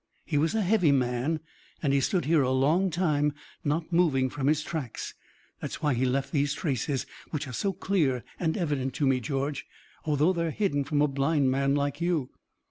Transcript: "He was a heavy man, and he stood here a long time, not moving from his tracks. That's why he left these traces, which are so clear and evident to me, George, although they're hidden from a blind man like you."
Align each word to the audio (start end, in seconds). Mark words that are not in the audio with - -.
"He 0.25 0.39
was 0.39 0.55
a 0.55 0.63
heavy 0.63 0.91
man, 0.91 1.41
and 1.83 1.93
he 1.93 1.99
stood 2.01 2.25
here 2.25 2.41
a 2.41 2.49
long 2.49 2.89
time, 2.89 3.35
not 3.63 3.93
moving 3.93 4.31
from 4.31 4.47
his 4.47 4.63
tracks. 4.63 5.13
That's 5.59 5.83
why 5.83 5.93
he 5.93 6.05
left 6.05 6.31
these 6.31 6.55
traces, 6.55 7.05
which 7.29 7.47
are 7.47 7.53
so 7.53 7.71
clear 7.71 8.23
and 8.39 8.57
evident 8.57 8.95
to 8.95 9.05
me, 9.05 9.19
George, 9.19 9.67
although 10.03 10.33
they're 10.33 10.49
hidden 10.49 10.85
from 10.85 11.03
a 11.03 11.07
blind 11.07 11.51
man 11.51 11.75
like 11.75 12.01
you." 12.01 12.31